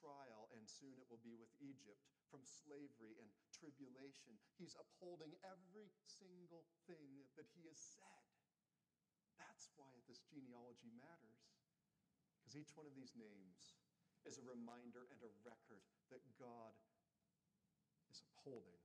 [0.06, 1.98] trial and soon it will be with Egypt
[2.30, 4.38] from slavery and tribulation.
[4.62, 8.26] He's upholding every single thing that he has said.
[9.42, 11.42] That's why this genealogy matters.
[12.38, 13.74] Because each one of these names
[14.26, 16.74] is a reminder and a record that God
[18.10, 18.82] is upholding,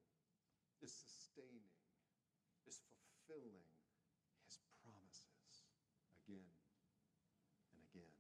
[0.83, 1.71] is sustaining,
[2.67, 3.65] is fulfilling
[4.45, 5.65] his promises
[6.13, 6.51] again
[7.73, 8.17] and again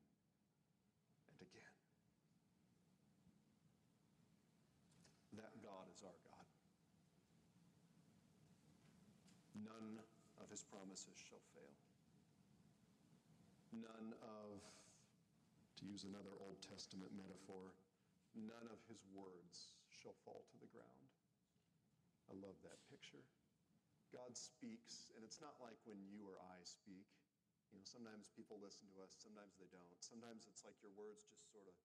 [1.29, 1.75] and again.
[5.35, 6.47] That God our God.
[9.61, 10.01] None
[10.41, 11.75] of his promises shall fail.
[13.71, 14.59] None of,
[15.79, 17.71] to use another Old Testament metaphor,
[18.35, 21.07] none of his words shall fall to the ground.
[22.31, 23.23] I love that picture.
[24.11, 27.07] God speaks, and it's not like when you or I speak.
[27.71, 29.95] You know, sometimes people listen to us, sometimes they don't.
[30.03, 31.77] Sometimes it's like your words just sort of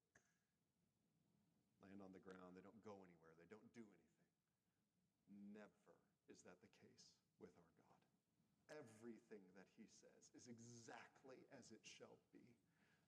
[1.86, 2.58] land on the ground.
[2.58, 3.86] They don't go anywhere, they don't do
[6.30, 8.82] is that the case with our God.
[8.82, 12.46] Everything that he says is exactly as it shall be.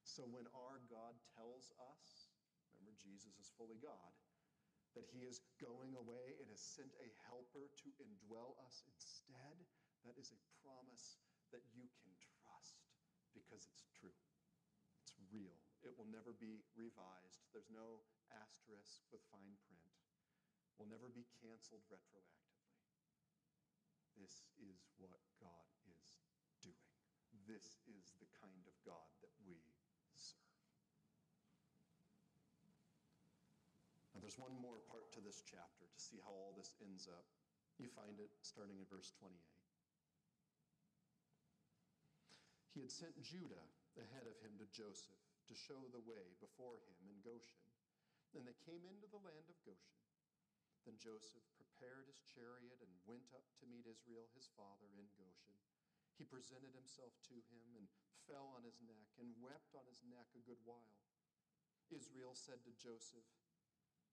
[0.06, 2.32] So when our God tells us,
[2.77, 4.13] remember, Jesus is fully God,
[4.95, 9.58] that he is going away and has sent a helper to indwell us instead,
[10.06, 12.82] that is a promise that you can trust
[13.34, 14.15] because it's true.
[15.03, 15.58] It's real.
[15.86, 17.45] It will never be revised.
[17.53, 18.01] There's no
[18.34, 19.93] asterisk with fine print.
[20.82, 22.46] Will never be canceled retroactively.
[24.17, 26.19] This is what God is
[26.65, 26.89] doing.
[27.45, 29.62] This is the kind of God that we
[30.17, 30.41] serve.
[34.17, 37.30] Now, there's one more part to this chapter to see how all this ends up.
[37.77, 39.38] You find it starting in verse 28.
[42.73, 43.65] He had sent Judah
[43.97, 47.65] ahead of him to Joseph to show the way before him in Goshen.
[48.38, 49.97] And they came into the land of Goshen.
[50.86, 51.45] Then Joseph
[51.77, 55.53] prepared his chariot and went up to meet Israel, his father, in Goshen.
[56.17, 57.85] He presented himself to him and
[58.25, 60.97] fell on his neck and wept on his neck a good while.
[61.93, 63.29] Israel said to Joseph,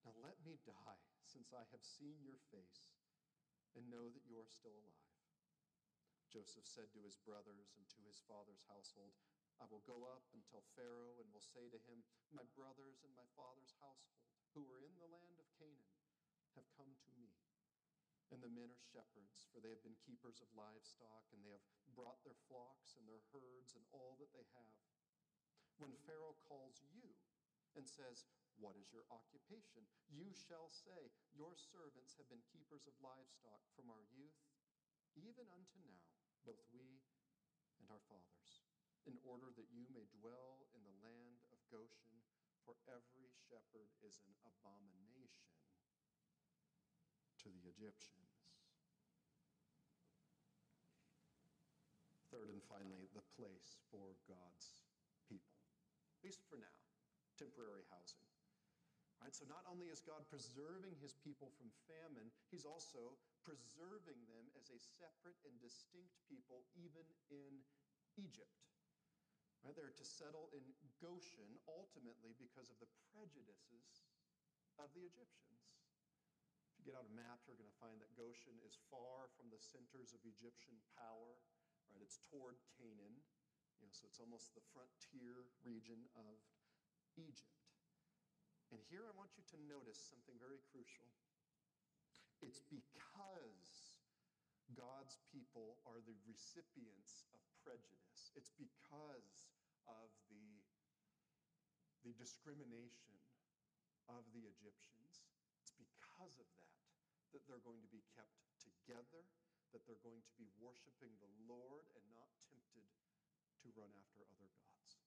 [0.05, 3.01] now let me die, since I have seen your face
[3.73, 5.17] and know that you are still alive.
[6.29, 9.17] Joseph said to his brothers and to his father's household,
[9.57, 13.17] I will go up and tell Pharaoh and will say to him, My brothers and
[13.17, 15.97] my father's household, who are in the land of Canaan,
[16.55, 17.34] have come to me.
[18.35, 21.63] And the men are shepherds, for they have been keepers of livestock, and they have
[21.95, 24.75] brought their flocks and their herds and all that they have.
[25.79, 27.15] When Pharaoh calls you
[27.79, 28.27] and says,
[28.59, 29.87] what is your occupation?
[30.11, 34.39] You shall say, Your servants have been keepers of livestock from our youth,
[35.15, 36.03] even unto now,
[36.47, 37.03] both we
[37.83, 38.67] and our fathers,
[39.11, 42.19] in order that you may dwell in the land of Goshen,
[42.63, 45.55] for every shepherd is an abomination
[47.45, 48.33] to the Egyptians.
[52.33, 54.83] Third and finally, the place for God's
[55.29, 55.61] people,
[56.19, 56.81] at least for now,
[57.39, 58.25] temporary housing.
[59.23, 59.33] Right?
[59.33, 64.73] So not only is God preserving his people from famine, he's also preserving them as
[64.73, 67.61] a separate and distinct people, even in
[68.21, 68.53] Egypt.
[69.63, 69.73] Right?
[69.73, 70.65] They're to settle in
[71.01, 74.05] Goshen ultimately because of the prejudices
[74.77, 75.84] of the Egyptians.
[76.85, 80.13] Get out a map, you're going to find that Goshen is far from the centers
[80.13, 81.41] of Egyptian power.
[81.89, 82.05] Right?
[82.05, 83.17] It's toward Canaan,
[83.81, 86.37] you know, so it's almost the frontier region of
[87.17, 87.65] Egypt.
[88.69, 91.09] And here I want you to notice something very crucial.
[92.45, 93.97] It's because
[94.77, 98.35] God's people are the recipients of prejudice.
[98.37, 99.49] It's because
[99.89, 100.61] of the,
[102.05, 103.17] the discrimination
[104.11, 105.25] of the Egyptians.
[105.65, 106.74] It's because of that
[107.35, 109.27] that they're going to be kept together,
[109.75, 112.87] that they're going to be worshiping the Lord and not tempted
[113.67, 115.03] to run after other gods.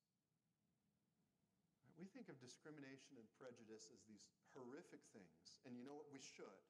[1.96, 5.58] We think of discrimination and prejudice as these horrific things.
[5.66, 6.14] And you know what?
[6.14, 6.62] We should.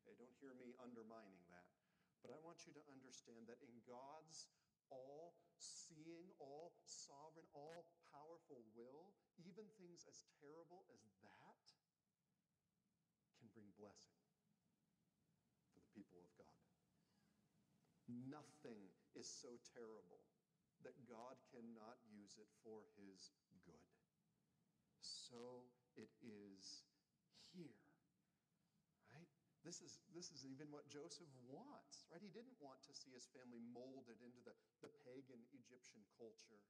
[0.00, 1.68] Okay, don't hear me undermining that.
[2.24, 4.48] But I want you to understand that in God's
[4.88, 9.12] all seeing, all sovereign, all powerful will,
[9.44, 11.64] even things as terrible as that
[13.36, 14.21] can bring blessing
[15.94, 16.60] people of God.
[18.08, 20.26] Nothing is so terrible
[20.82, 23.30] that God cannot use it for his
[23.62, 23.86] good
[25.32, 25.64] so
[25.96, 26.84] it is
[27.56, 27.80] here.
[29.10, 29.28] Right?
[29.64, 32.20] This is, this is even what Joseph wants, right?
[32.20, 34.52] He didn't want to see his family molded into the,
[34.84, 36.60] the pagan Egyptian culture.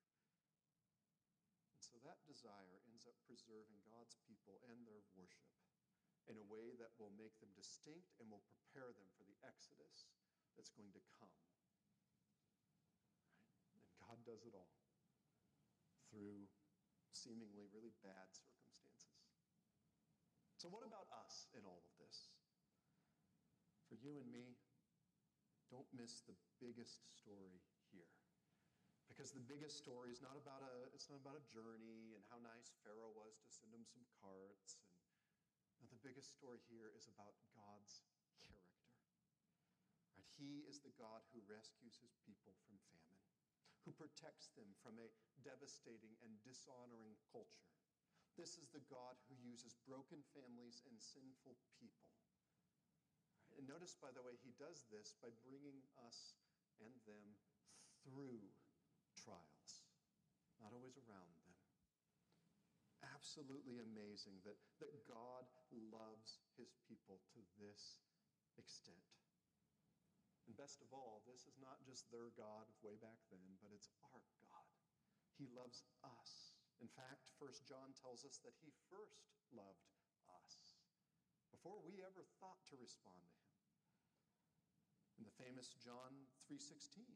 [1.74, 5.50] And so that desire ends up preserving God's people and their worship
[6.30, 10.10] in a way that will make them distinct and will prepare them for the exodus
[10.54, 11.34] that's going to come.
[13.66, 13.74] Right?
[13.74, 14.76] And God does it all
[16.12, 16.46] through
[17.10, 19.24] seemingly really bad circumstances.
[20.60, 22.30] So, what about us in all of this?
[23.90, 24.56] For you and me,
[25.72, 28.12] don't miss the biggest story here.
[29.08, 32.40] Because the biggest story is not about a, it's not about a journey and how
[32.40, 34.80] nice Pharaoh was to send him some carts.
[35.82, 38.06] And no, the biggest story here is about God's
[38.46, 38.94] character.
[40.14, 40.30] Right?
[40.38, 43.26] He is the God who rescues his people from famine,
[43.82, 45.10] who protects them from a
[45.42, 47.66] devastating and dishonoring culture.
[48.38, 52.14] This is the God who uses broken families and sinful people.
[53.50, 53.58] Right?
[53.58, 56.38] And notice, by the way, he does this by bringing us
[56.78, 57.34] and them
[58.06, 58.38] through
[59.18, 59.82] trials,
[60.62, 61.41] not always around.
[63.22, 65.46] Absolutely amazing that, that God
[65.94, 68.02] loves his people to this
[68.58, 68.98] extent.
[70.50, 73.70] And best of all, this is not just their God of way back then, but
[73.70, 74.74] it's our God.
[75.38, 76.58] He loves us.
[76.82, 79.86] In fact, First John tells us that he first loved
[80.26, 80.82] us
[81.54, 83.62] before we ever thought to respond to him.
[85.22, 87.06] In the famous John 3:16,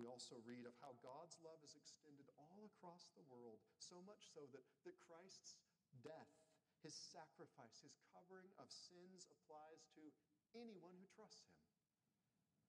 [0.00, 4.32] we also read of how God's love is extended all across the world, so much
[4.32, 5.60] so that, that Christ's
[6.00, 6.32] death,
[6.80, 10.08] his sacrifice, his covering of sins applies to
[10.56, 11.60] anyone who trusts him.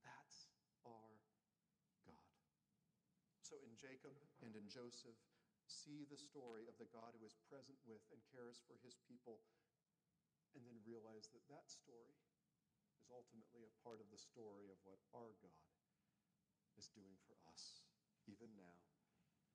[0.03, 0.51] That's
[0.83, 1.23] our
[2.03, 2.35] God.
[3.39, 4.11] So in Jacob
[4.43, 5.15] and in Joseph,
[5.71, 9.39] see the story of the God who is present with and cares for his people,
[10.51, 12.19] and then realize that that story
[12.99, 15.70] is ultimately a part of the story of what our God
[16.81, 17.85] is doing for us,
[18.25, 18.73] even now,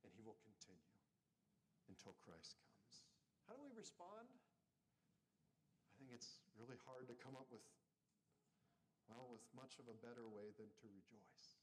[0.06, 0.94] and He will continue
[1.90, 3.02] until Christ comes.
[3.50, 4.30] How do we respond?
[4.30, 7.66] I think it's really hard to come up with,
[9.10, 11.58] well, with much of a better way than to rejoice,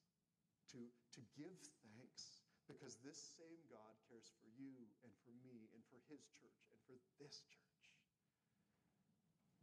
[0.75, 0.83] to,
[1.15, 4.75] to give thanks, because this same God cares for you
[5.07, 7.83] and for me and for His church and for this church.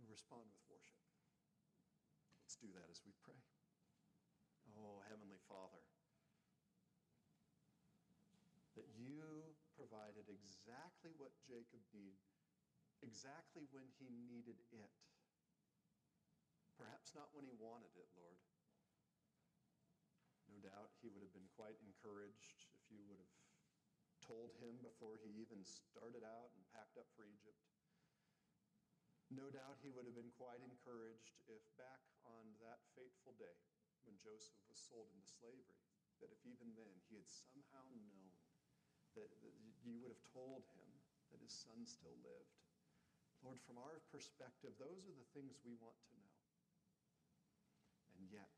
[0.01, 1.05] We respond with worship.
[2.41, 3.37] Let's do that as we pray.
[4.81, 5.83] Oh, Heavenly Father,
[8.79, 12.21] that you provided exactly what Jacob needed,
[13.01, 14.93] exactly when he needed it.
[16.77, 18.41] Perhaps not when he wanted it, Lord.
[20.49, 23.35] No doubt he would have been quite encouraged if you would have
[24.25, 27.61] told him before he even started out and packed up for Egypt.
[29.31, 33.63] No doubt he would have been quite encouraged if back on that fateful day
[34.03, 35.79] when Joseph was sold into slavery,
[36.19, 38.35] that if even then he had somehow known
[39.19, 40.91] that, that you would have told him
[41.31, 42.57] that his son still lived.
[43.41, 46.39] Lord, from our perspective, those are the things we want to know.
[48.21, 48.53] And yet,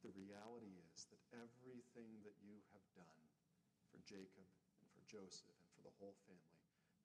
[0.00, 3.22] the reality is that everything that you have done
[3.92, 4.48] for Jacob
[4.80, 6.62] and for Joseph and for the whole family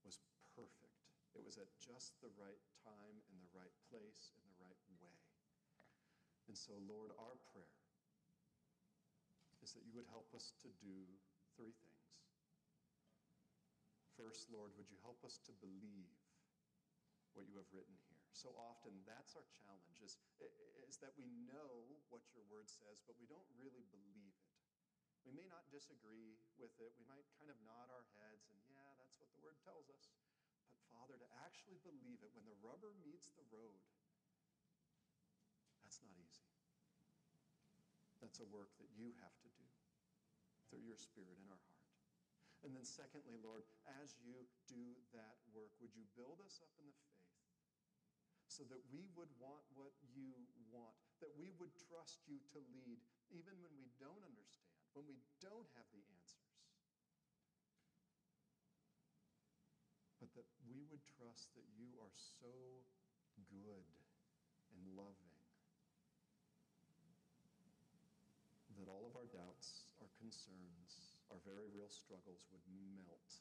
[0.07, 0.21] was
[0.55, 0.95] perfect.
[1.35, 5.15] It was at just the right time, in the right place, in the right way.
[6.47, 7.79] And so, Lord, our prayer
[9.63, 10.97] is that you would help us to do
[11.55, 11.90] three things.
[14.21, 16.13] First, Lord, would you help us to believe
[17.33, 18.21] what you have written here?
[18.37, 20.21] So often, that's our challenge, is,
[20.85, 24.53] is that we know what your word says, but we don't really believe it.
[25.25, 26.93] We may not disagree with it.
[27.01, 30.13] We might kind of nod our heads and, yeah, that's what the word tells us.
[30.77, 33.81] But, Father, to actually believe it when the rubber meets the road,
[35.81, 36.45] that's not easy.
[38.21, 39.65] That's a work that you have to do
[40.69, 41.80] through your Spirit in our heart.
[42.61, 43.65] And then, secondly, Lord,
[44.03, 47.21] as you do that work, would you build us up in the faith?
[48.51, 50.35] so that we would want what you
[50.75, 52.99] want, that we would trust you to lead,
[53.31, 56.51] even when we don't understand, when we don't have the answers.
[60.19, 62.51] But that we would trust that you are so
[63.47, 63.87] good
[64.75, 65.31] and loving
[68.75, 71.00] that all of our doubts, our concerns,
[71.31, 73.31] our very real struggles would melt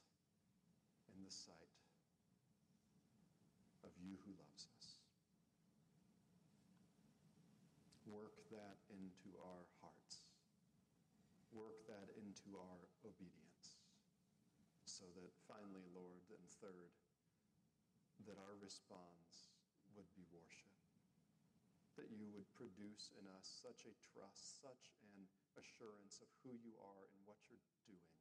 [1.11, 1.75] in the sight
[3.83, 4.95] of you who loves us.
[8.07, 10.23] Work that into our hearts.
[11.51, 13.83] Work that into our obedience.
[14.87, 16.95] So that finally, Lord, and third,
[18.31, 19.51] that our response
[19.99, 20.79] would be worship.
[21.99, 25.27] That you would produce in us such a trust, such an
[25.59, 28.19] assurance of who you are and what you're doing.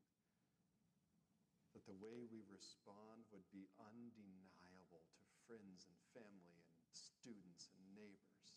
[1.78, 7.84] That the way we respond would be undeniable to friends and family and students and
[7.94, 8.48] neighbors,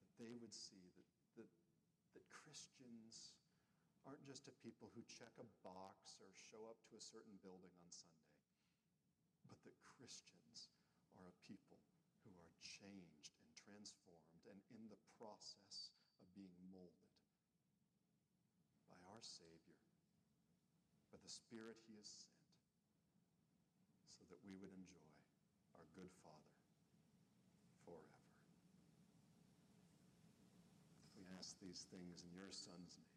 [0.00, 1.08] that they would see that,
[1.40, 1.50] that,
[2.12, 3.32] that Christians
[4.04, 7.72] aren't just a people who check a box or show up to a certain building
[7.80, 8.36] on Sunday,
[9.46, 10.68] but that Christians
[11.16, 11.80] are a people
[12.26, 17.11] who are changed and transformed and in the process of being molded
[19.22, 19.78] Savior,
[21.14, 22.42] by the Spirit He has sent,
[24.10, 25.10] so that we would enjoy
[25.78, 26.58] our good Father
[27.86, 28.18] forever.
[31.14, 33.11] We ask these things in your Son's name.